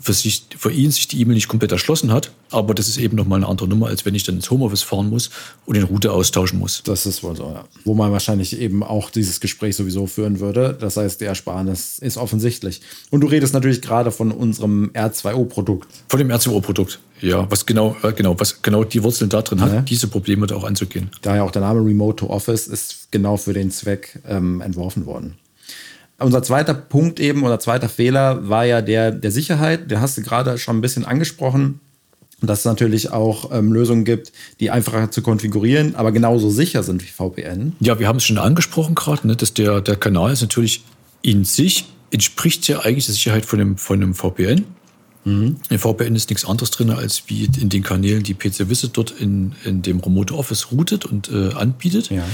[0.00, 2.32] für, sich, für ihn sich die E-Mail nicht komplett erschlossen hat.
[2.50, 5.08] Aber das ist eben nochmal eine andere Nummer, als wenn ich dann ins Homeoffice fahren
[5.08, 5.30] muss
[5.66, 6.82] und den Router austauschen muss.
[6.84, 7.64] Das ist wohl so, ja.
[7.84, 10.76] Wo man wahrscheinlich eben auch dieses Gespräch sowieso führen würde.
[10.80, 12.80] Das heißt, die Ersparnis ist offensichtlich.
[13.10, 15.88] Und du redest natürlich gerade von unserem R2O-Produkt.
[16.08, 16.98] Von dem RCO-Produkt.
[17.20, 19.80] Ja, was genau, äh, genau, was genau die Wurzeln da drin hat, Ja.
[19.82, 21.10] diese Probleme da auch anzugehen.
[21.22, 25.34] Daher auch der Name Remote to Office ist genau für den Zweck ähm, entworfen worden.
[26.20, 29.90] Unser zweiter Punkt eben oder zweiter Fehler war ja der der Sicherheit.
[29.90, 31.80] Der hast du gerade schon ein bisschen angesprochen.
[32.42, 37.02] Dass es natürlich auch ähm, Lösungen gibt, die einfacher zu konfigurieren, aber genauso sicher sind
[37.02, 37.74] wie VPN.
[37.80, 40.82] Ja, wir haben es schon angesprochen gerade, ne, dass der, der Kanal ist natürlich
[41.20, 44.64] in sich, entspricht ja eigentlich der Sicherheit von dem, von einem VPN.
[45.24, 49.10] In VPN ist nichts anderes drin, als wie in den Kanälen, die PC Visit dort
[49.10, 52.10] in, in dem Remote Office routet und äh, anbietet.
[52.10, 52.24] Ja.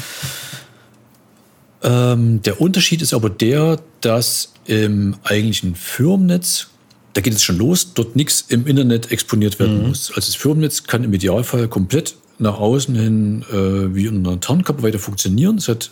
[1.83, 6.69] Ähm, der Unterschied ist aber der, dass im eigentlichen Firmennetz,
[7.13, 10.09] da geht es schon los, dort nichts im Internet exponiert werden muss.
[10.11, 14.83] Also das Firmennetz kann im Idealfall komplett nach außen hin äh, wie unter einer Tarnkappe
[14.83, 15.57] weiter funktionieren.
[15.57, 15.91] Es hat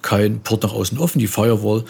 [0.00, 1.18] kein Port nach außen offen.
[1.18, 1.84] Die Firewall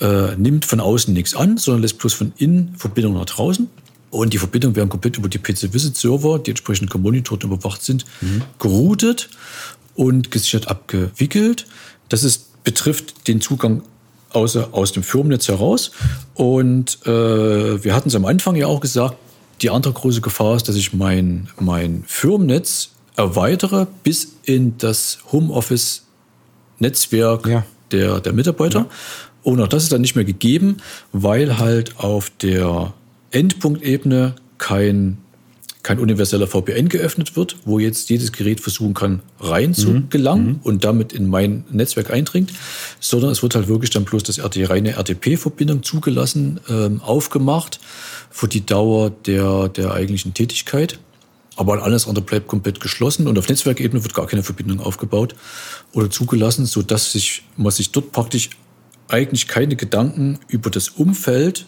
[0.00, 3.68] äh, nimmt von außen nichts an, sondern lässt bloß von innen Verbindung nach draußen.
[4.10, 8.04] Und die Verbindungen werden komplett über die PC-Visit-Server, die entsprechend gemonitort und überwacht sind,
[8.58, 9.28] geroutet
[9.94, 11.66] und gesichert abgewickelt.
[12.08, 13.80] Das ist, betrifft den Zugang
[14.32, 15.92] außer, aus dem Firmennetz heraus.
[16.34, 19.16] Und äh, wir hatten es am Anfang ja auch gesagt,
[19.62, 27.46] die andere große Gefahr ist, dass ich mein, mein Firmennetz erweitere bis in das Homeoffice-Netzwerk
[27.46, 27.64] Ja.
[27.92, 28.84] der, der Mitarbeiter.
[29.42, 30.78] Und auch das ist dann nicht mehr gegeben,
[31.12, 32.92] weil halt auf der
[33.30, 35.18] Endpunktebene kein,
[35.86, 40.82] kein universeller VPN geöffnet wird, wo jetzt jedes Gerät versuchen kann, rein zu gelangen und
[40.82, 42.52] damit in mein Netzwerk eindringt,
[42.98, 47.78] sondern es wird halt wirklich dann bloß das RT, reine RTP-Verbindung zugelassen, ähm, aufgemacht
[48.30, 50.98] für die Dauer der, der eigentlichen Tätigkeit.
[51.54, 55.36] Aber alles andere bleibt komplett geschlossen und auf Netzwerkebene wird gar keine Verbindung aufgebaut
[55.92, 58.50] oder zugelassen, sodass sich, man sich dort praktisch
[59.06, 61.64] eigentlich keine Gedanken über das Umfeld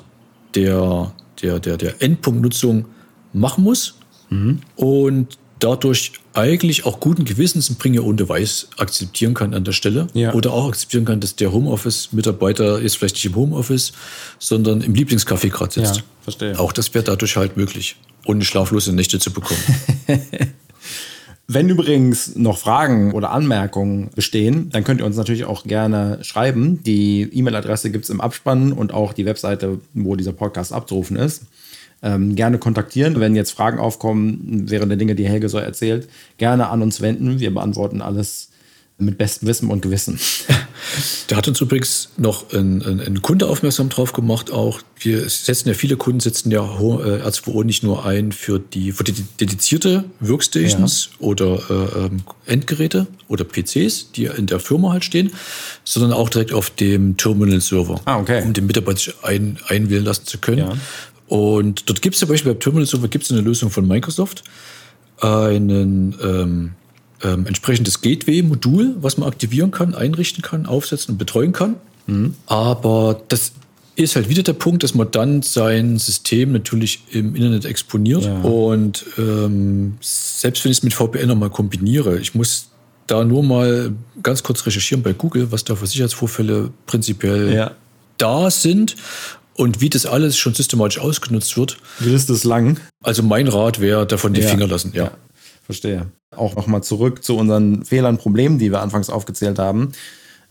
[0.57, 2.87] der, der, der, der Endpunktnutzung
[3.33, 3.98] machen muss
[4.77, 10.07] und dadurch eigentlich auch guten Gewissens ein Bringer ohne Weiß akzeptieren kann an der Stelle.
[10.15, 10.33] Ja.
[10.35, 13.93] Oder auch akzeptieren kann, dass der Homeoffice-Mitarbeiter jetzt vielleicht nicht im Homeoffice,
[14.39, 15.97] sondern im Lieblingscafé gerade sitzt.
[15.97, 16.59] Ja, verstehe.
[16.59, 19.61] Auch das wäre dadurch halt möglich, ohne schlaflose Nächte zu bekommen.
[21.51, 26.83] Wenn übrigens noch Fragen oder Anmerkungen bestehen, dann könnt ihr uns natürlich auch gerne schreiben.
[26.83, 31.45] Die E-Mail-Adresse gibt es im Abspann und auch die Webseite, wo dieser Podcast abzurufen ist.
[32.03, 36.09] Ähm, gerne kontaktieren, wenn jetzt Fragen aufkommen während der Dinge, die Helge so erzählt.
[36.37, 37.41] Gerne an uns wenden.
[37.41, 38.51] Wir beantworten alles
[38.99, 40.19] mit bestem Wissen und Gewissen.
[41.27, 44.51] Da hat uns übrigens noch ein, ein, ein Kunde aufmerksam drauf gemacht.
[44.51, 48.93] Auch wir setzen ja viele Kunden setzen ja äh, R2O nicht nur ein für die
[48.93, 55.05] für die dedizierte Workstations oder äh, ähm, Endgeräte oder PCs, die in der Firma halt
[55.05, 55.33] stehen,
[55.85, 58.43] sondern auch direkt auf dem Terminal-Server, Ah, okay.
[58.43, 60.59] um den Mitarbeiter sich ein, einwählen lassen zu können.
[60.59, 60.73] Ja.
[61.29, 64.45] Und dort gibt es zum Beispiel beim Terminal-Server gibt es eine Lösung von Microsoft,
[65.21, 66.71] einen ähm,
[67.23, 71.77] ähm, entsprechendes Gateway-Modul, was man aktivieren kann, einrichten kann, aufsetzen und betreuen kann.
[72.47, 73.53] Aber das
[73.97, 78.25] ist halt wieder der Punkt, dass man dann sein System natürlich im Internet exponiert.
[78.25, 78.41] Ja.
[78.41, 82.69] Und ähm, selbst wenn ich es mit VPN nochmal kombiniere, ich muss
[83.09, 87.73] da nur mal ganz kurz recherchieren bei Google, was da für Sicherheitsvorfälle prinzipiell Ja.
[88.17, 88.97] da sind
[89.59, 91.79] und wie das alles schon systematisch ausgenutzt wird.
[92.01, 92.79] Liste ist lang.
[93.03, 94.49] Also mein Rat wäre, davon die Ja.
[94.49, 94.93] Finger lassen.
[94.95, 95.11] Ja.
[95.65, 96.07] Verstehe.
[96.35, 99.93] Auch nochmal zurück zu unseren Fehlern, Problemen, die wir anfangs aufgezählt haben.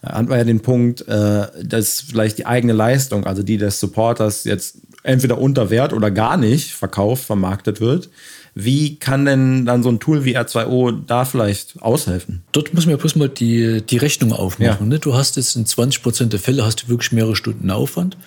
[0.01, 3.79] Da hatten wir ja den Punkt, äh, dass vielleicht die eigene Leistung, also die des
[3.79, 8.09] Supporters, jetzt entweder unter Wert oder gar nicht verkauft, vermarktet wird.
[8.53, 12.43] Wie kann denn dann so ein Tool wie R2O da vielleicht aushelfen?
[12.51, 14.87] Dort muss man ja bloß mal die, die Rechnung aufmachen.
[14.87, 14.93] Ja.
[14.95, 14.99] Ne?
[14.99, 18.17] Du hast jetzt in 20 Prozent der Fälle hast du wirklich mehrere Stunden Aufwand.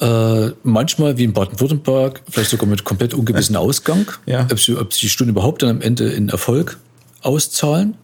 [0.00, 4.46] Äh, manchmal, wie in Baden-Württemberg, vielleicht sogar mit komplett ungewissem Ausgang, Ja.
[4.50, 6.78] ob, sie, ob sie die Stunden überhaupt dann am Ende in Erfolg
[7.22, 7.94] auszahlen.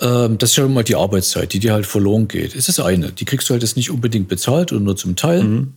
[0.00, 2.50] Ähm, das ist ja schon mal die Arbeitszeit, die dir halt verloren geht.
[2.54, 3.10] Es ist das eine.
[3.12, 5.68] Die kriegst du halt jetzt nicht unbedingt bezahlt oder nur zum Teil.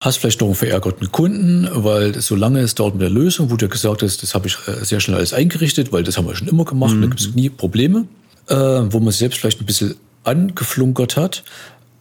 [0.00, 3.56] hast vielleicht noch einen verärgerten Kunden, weil so lange es dauert mit der Lösung, wo
[3.56, 6.36] du gesagt hast, das habe ich äh, sehr schnell alles eingerichtet, weil das haben wir
[6.36, 7.00] schon immer gemacht, mhm.
[7.02, 8.06] da gibt es nie Probleme,
[8.48, 9.94] äh, wo man selbst vielleicht ein bisschen
[10.24, 11.42] angeflunkert hat.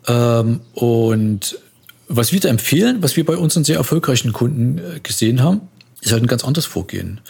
[0.08, 1.58] Ähm, und
[2.08, 5.62] was wir da empfehlen, was wir bei unseren sehr erfolgreichen Kunden äh, gesehen haben,
[6.02, 7.22] ist halt ein ganz anderes Vorgehen.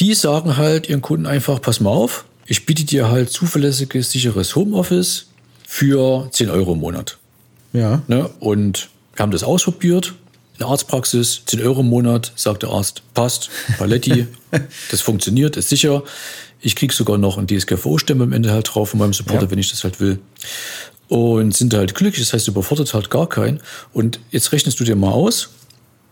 [0.00, 4.56] Die sagen halt ihren Kunden einfach, pass mal auf, ich biete dir halt zuverlässiges, sicheres
[4.56, 5.26] Homeoffice
[5.66, 7.18] für 10 Euro im Monat.
[7.72, 8.02] Ja.
[8.06, 8.28] Ne?
[8.40, 10.14] Und wir haben das ausprobiert.
[10.54, 14.26] In der Arztpraxis, 10 Euro im Monat, sagt der Arzt, passt, Paletti,
[14.90, 16.02] das funktioniert, ist sicher.
[16.60, 19.50] Ich kriege sogar noch ein DSGVO-Stempel am Ende halt drauf von meinem Supporter, ja.
[19.50, 20.18] wenn ich das halt will.
[21.08, 23.60] Und sind halt glücklich, das heißt, überfordert halt gar keinen.
[23.92, 25.50] Und jetzt rechnest du dir mal aus,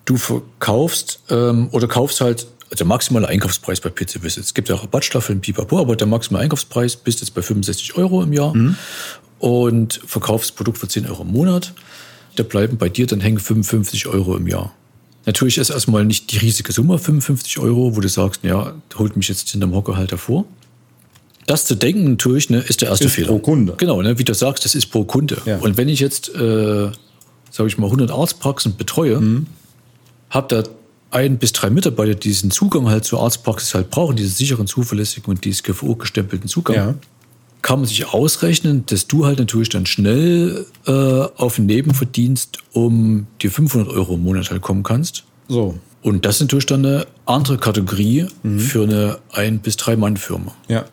[0.05, 4.49] du verkaufst ähm, oder kaufst halt, also der maximale Einkaufspreis bei PC Visits.
[4.49, 8.33] Es gibt ja Rabattstaffeln, pipapo, aber der maximale Einkaufspreis bist jetzt bei 65 Euro im
[8.33, 8.77] Jahr mhm.
[9.39, 11.73] und verkaufst das Produkt für 10 Euro im Monat
[12.37, 14.73] da bleiben bei dir dann hängen 55 Euro im Jahr.
[15.25, 19.29] Natürlich ist erstmal nicht die riesige Summe 55 Euro, wo du sagst, ja, holt mich
[19.29, 20.45] jetzt hinterm Hocker halt hervor.
[21.47, 23.29] Das zu denken natürlich ne, ist der erste ist Fehler.
[23.29, 23.75] Pro Kunde.
[23.77, 25.39] Genau, ne, wie du sagst, das ist pro Kunde.
[25.45, 25.59] Ja.
[25.59, 26.91] Und wenn ich jetzt, äh,
[27.51, 29.47] sage ich mal, 100 Arztpraxen betreue, mhm.
[30.31, 30.71] habe da
[31.11, 35.31] ein bis drei Mitarbeiter, die diesen Zugang halt zur Arztpraxis halt brauchen, diesen sicheren, zuverlässigen
[35.31, 36.77] und DSGVO gestempelten Zugang.
[36.77, 36.95] Ja
[37.63, 43.49] kann man sich ausrechnen, dass du halt natürlich dann schnell äh, auf Nebenverdienst um die
[43.49, 45.25] 500 Euro im Monat halt kommen kannst.
[45.49, 45.79] So.
[46.03, 48.59] Und das ist natürlich dann eine andere Kategorie mhm.
[48.59, 50.53] für eine ein- bis drei Mann-Firma.
[50.69, 50.85] Ja.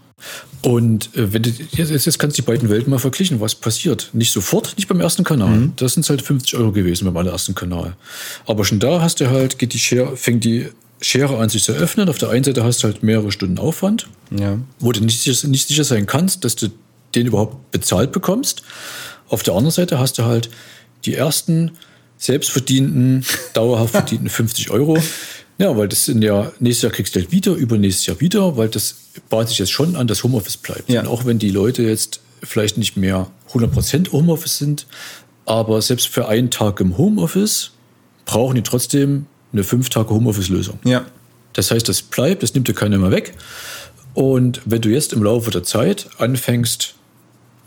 [0.61, 4.09] Und äh, wenn du, jetzt, jetzt kannst du die beiden Welten mal vergleichen, was passiert.
[4.13, 5.49] Nicht sofort, nicht beim ersten Kanal.
[5.49, 5.73] Mhm.
[5.75, 7.95] Das sind halt 50 Euro gewesen beim allerersten Kanal.
[8.45, 10.67] Aber schon da hast du halt, geht die Share, fängt die
[11.01, 12.09] Schere an sich zu öffnen.
[12.09, 14.59] Auf der einen Seite hast du halt mehrere Stunden Aufwand, ja.
[14.79, 16.67] wo du nicht sicher, nicht sicher sein kannst, dass du
[17.15, 18.63] den überhaupt bezahlt bekommst.
[19.29, 20.49] Auf der anderen Seite hast du halt
[21.05, 21.71] die ersten
[22.17, 24.97] selbstverdienten, dauerhaft verdienten 50 Euro.
[25.59, 28.69] Ja, weil das in der nächstes Jahr kriegst du halt wieder, übernächstes Jahr wieder, weil
[28.69, 28.95] das
[29.29, 30.89] bahnt sich jetzt schon an, dass Homeoffice bleibt.
[30.89, 31.01] Ja.
[31.01, 34.87] Und auch wenn die Leute jetzt vielleicht nicht mehr 100% Homeoffice sind,
[35.45, 37.71] aber selbst für einen Tag im Homeoffice
[38.25, 40.79] brauchen die trotzdem eine fünf Tage Homeoffice-Lösung.
[40.85, 41.05] Ja.
[41.53, 43.33] Das heißt, das bleibt, das nimmt dir keiner mehr weg.
[44.13, 46.95] Und wenn du jetzt im Laufe der Zeit anfängst,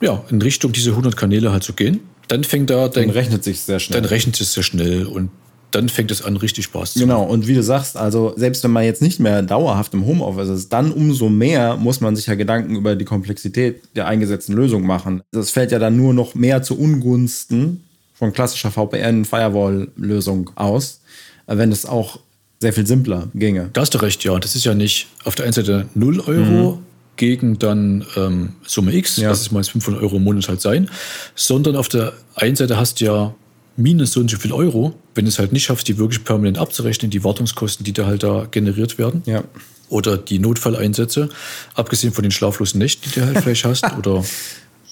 [0.00, 3.44] ja, in Richtung diese 100 Kanäle halt zu gehen, dann fängt da dein, dann rechnet
[3.44, 4.00] sich sehr schnell.
[4.00, 5.30] Dann rechnet es sehr schnell und
[5.74, 7.08] dann fängt es an, richtig Spaß zu machen.
[7.08, 10.48] Genau, und wie du sagst, also selbst wenn man jetzt nicht mehr dauerhaft im Homeoffice
[10.48, 14.86] ist, dann umso mehr muss man sich ja Gedanken über die Komplexität der eingesetzten Lösung
[14.86, 15.22] machen.
[15.32, 21.00] Das fällt ja dann nur noch mehr zu Ungunsten von klassischer VPN-Firewall-Lösung aus,
[21.46, 22.20] äh, wenn es auch
[22.60, 23.70] sehr viel simpler ginge.
[23.72, 24.38] Da hast du recht, ja.
[24.38, 26.78] Das ist ja nicht auf der einen Seite 0 Euro mhm.
[27.16, 29.30] gegen dann ähm, Summe X, ja.
[29.30, 30.88] das ist mal 500 Euro im Monat halt sein,
[31.34, 33.34] sondern auf der einen Seite hast du ja
[33.76, 36.58] minus so und so viel Euro, wenn du es halt nicht schaffst, die wirklich permanent
[36.58, 39.22] abzurechnen, die Wartungskosten, die da halt da generiert werden.
[39.26, 39.44] Ja.
[39.88, 41.28] Oder die Notfalleinsätze,
[41.74, 44.24] abgesehen von den schlaflosen Nächten, die du halt vielleicht hast, oder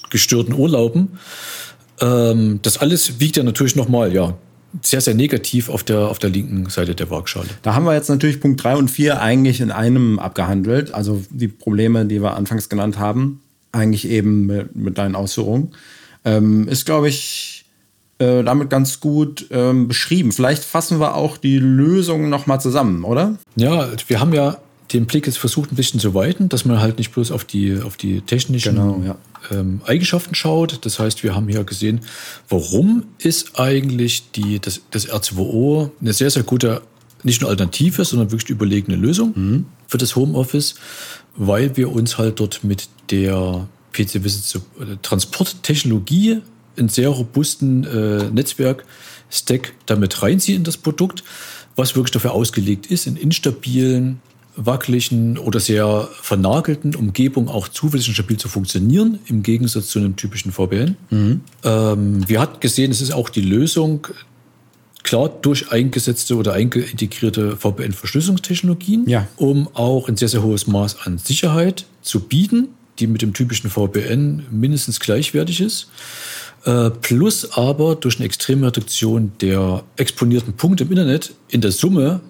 [0.09, 1.19] gestörten Urlauben.
[1.99, 4.35] Ähm, das alles wiegt ja natürlich nochmal, ja,
[4.81, 7.49] sehr, sehr negativ auf der, auf der linken Seite der Waagschale.
[7.61, 10.93] Da haben wir jetzt natürlich Punkt 3 und 4 eigentlich in einem abgehandelt.
[10.93, 13.41] Also die Probleme, die wir anfangs genannt haben,
[13.71, 15.71] eigentlich eben mit, mit deinen Ausführungen.
[16.23, 17.60] Ähm, ist, glaube ich,
[18.21, 20.31] äh, damit ganz gut ähm, beschrieben.
[20.31, 23.39] Vielleicht fassen wir auch die Lösungen nochmal zusammen, oder?
[23.55, 24.57] Ja, wir haben ja
[24.93, 27.81] den Blick jetzt versucht ein bisschen zu weiten, dass man halt nicht bloß auf die,
[27.81, 29.15] auf die technischen genau, ja.
[29.49, 30.85] ähm, Eigenschaften schaut.
[30.85, 32.01] Das heißt, wir haben hier gesehen,
[32.47, 36.83] warum ist eigentlich die, das, das R2O eine sehr, sehr gute,
[37.23, 39.65] nicht nur Alternative, sondern wirklich überlegene Lösung mhm.
[39.87, 40.75] für das Homeoffice,
[41.35, 46.41] weil wir uns halt dort mit der PC Visit äh, Transporttechnologie
[46.77, 51.23] einen sehr robusten äh, Netzwerk-Stack damit reinziehen in das Produkt,
[51.75, 54.21] was wirklich dafür ausgelegt ist, in instabilen
[54.55, 60.15] wackeligen oder sehr vernagelten Umgebung auch zuverlässig und stabil zu funktionieren, im Gegensatz zu einem
[60.15, 60.97] typischen VPN.
[61.09, 61.41] Mhm.
[61.63, 64.07] Ähm, wir hatten gesehen, es ist auch die Lösung,
[65.03, 69.27] klar durch eingesetzte oder eingeintegrierte VPN-Verschlüsselungstechnologien, ja.
[69.37, 73.69] um auch ein sehr, sehr hohes Maß an Sicherheit zu bieten, die mit dem typischen
[73.69, 75.89] VPN mindestens gleichwertig ist.
[76.63, 82.21] Äh, plus aber durch eine extreme Reduktion der exponierten Punkte im Internet in der Summe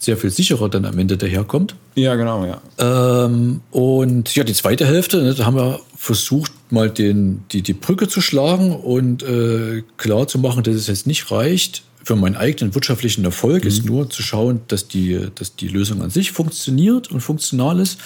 [0.00, 1.74] sehr viel sicherer dann am Ende daherkommt.
[1.96, 2.60] Ja, genau, ja.
[2.78, 7.72] Ähm, und ja, die zweite Hälfte, ne, da haben wir versucht, mal den, die, die
[7.72, 12.36] Brücke zu schlagen und äh, klar zu machen, dass es jetzt nicht reicht, für meinen
[12.36, 13.68] eigenen wirtschaftlichen Erfolg mhm.
[13.68, 17.98] ist nur zu schauen, dass die, dass die Lösung an sich funktioniert und funktional ist,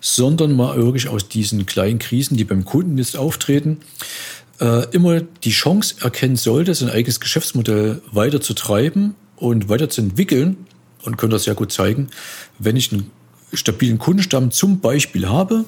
[0.00, 3.78] sondern mal wirklich aus diesen kleinen Krisen, die beim Kunden jetzt auftreten,
[4.60, 10.66] äh, immer die Chance erkennen sollte, sein eigenes Geschäftsmodell weiter zu treiben und weiterzuentwickeln
[11.02, 12.08] und können das sehr gut zeigen,
[12.58, 13.10] wenn ich einen
[13.52, 15.64] stabilen Kundenstamm zum Beispiel habe,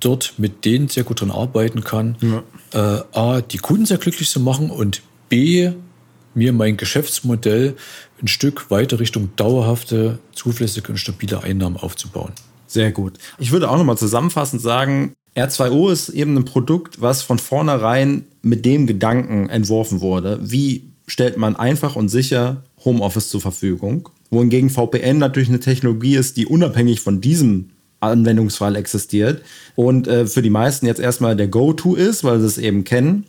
[0.00, 2.42] dort mit denen sehr gut dran arbeiten kann, ja.
[2.72, 5.70] äh, A, die Kunden sehr glücklich zu machen und B,
[6.34, 7.76] mir mein Geschäftsmodell
[8.20, 12.32] ein Stück weiter Richtung dauerhafte, zuverlässige und stabile Einnahmen aufzubauen.
[12.66, 13.18] Sehr gut.
[13.38, 18.66] Ich würde auch nochmal zusammenfassend sagen, R2O ist eben ein Produkt, was von vornherein mit
[18.66, 24.08] dem Gedanken entworfen wurde, wie stellt man einfach und sicher Homeoffice zur Verfügung.
[24.30, 27.70] Wohingegen VPN natürlich eine Technologie ist, die unabhängig von diesem
[28.02, 29.42] Anwendungsfall existiert
[29.74, 33.24] und äh, für die meisten jetzt erstmal der Go-To ist, weil sie es eben kennen.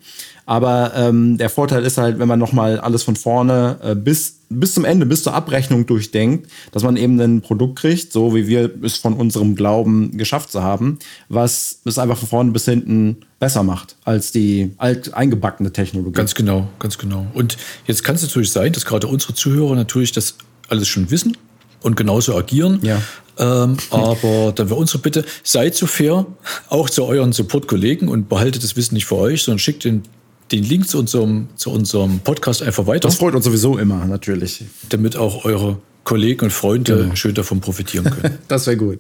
[0.46, 4.74] Aber ähm, der Vorteil ist halt, wenn man nochmal alles von vorne äh, bis, bis
[4.74, 8.70] zum Ende, bis zur Abrechnung durchdenkt, dass man eben ein Produkt kriegt, so wie wir
[8.84, 13.64] es von unserem Glauben geschafft zu haben, was es einfach von vorne bis hinten besser
[13.64, 16.12] macht als die alt eingebackene Technologie.
[16.12, 17.26] Ganz genau, ganz genau.
[17.34, 17.58] Und
[17.88, 20.36] jetzt kann es natürlich sein, dass gerade unsere Zuhörer natürlich das
[20.68, 21.38] alles schon wissen
[21.84, 22.80] und genauso agieren.
[22.82, 23.02] Ja.
[23.38, 26.26] Ähm, aber dann wäre unsere Bitte, seid so fair,
[26.70, 30.04] auch zu euren Support-Kollegen und behaltet das Wissen nicht für euch, sondern schickt den
[30.52, 33.08] den Link zu unserem, zu unserem Podcast einfach weiter.
[33.08, 34.64] Das freut uns sowieso immer, natürlich.
[34.90, 37.16] Damit auch eure Kollegen und Freunde genau.
[37.16, 38.38] schön davon profitieren können.
[38.48, 39.00] das wäre gut.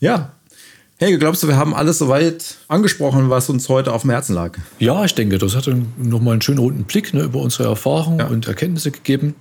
[0.00, 0.32] Ja.
[0.98, 4.58] Hey, glaubst du, wir haben alles soweit angesprochen, was uns heute auf dem Herzen lag?
[4.78, 8.26] Ja, ich denke, das hat nochmal einen schönen runden Blick ne, über unsere Erfahrungen ja.
[8.26, 9.34] und Erkenntnisse gegeben.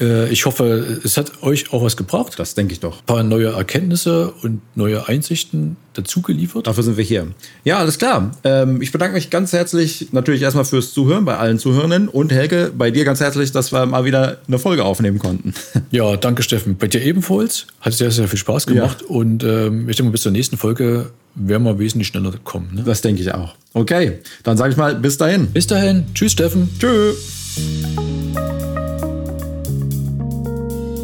[0.00, 2.38] Äh, ich hoffe, es hat euch auch was gebracht.
[2.38, 3.00] Das denke ich doch.
[3.00, 6.66] Ein paar neue Erkenntnisse und neue Einsichten dazu geliefert.
[6.66, 7.28] Dafür sind wir hier.
[7.64, 8.30] Ja, alles klar.
[8.44, 12.72] Ähm, ich bedanke mich ganz herzlich natürlich erstmal fürs Zuhören bei allen Zuhörenden und Helge,
[12.76, 15.54] bei dir ganz herzlich, dass wir mal wieder eine Folge aufnehmen konnten.
[15.92, 16.76] Ja, danke Steffen.
[16.76, 17.66] Bei dir ebenfalls.
[17.80, 18.98] Hat sehr, sehr viel Spaß gemacht.
[19.02, 19.08] Ja.
[19.08, 22.70] Und ähm, ich denke mal, bis zur nächsten Folge werden wir wesentlich schneller kommen.
[22.74, 22.82] Ne?
[22.84, 23.54] Das denke ich auch.
[23.72, 25.48] Okay, dann sage ich mal bis dahin.
[25.48, 26.04] Bis dahin.
[26.14, 26.70] Tschüss, Steffen.
[26.78, 27.16] Tschüss.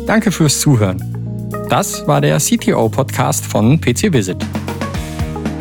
[0.06, 1.02] Danke fürs Zuhören.
[1.68, 4.36] Das war der CTO-Podcast von PC Visit.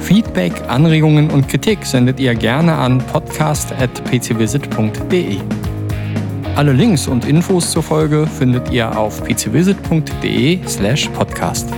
[0.02, 5.38] Feedback, Anregungen und Kritik sendet ihr gerne an podcast.pcvisit.de.
[6.56, 11.70] Alle Links und Infos zur Folge findet ihr auf pcvisit.de/podcast.